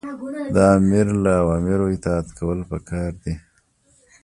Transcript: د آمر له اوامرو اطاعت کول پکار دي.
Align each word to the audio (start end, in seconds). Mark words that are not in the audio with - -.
د 0.53 0.55
آمر 0.73 1.07
له 1.23 1.31
اوامرو 1.41 1.85
اطاعت 1.95 2.27
کول 2.37 2.59
پکار 2.71 3.11
دي. 3.23 3.33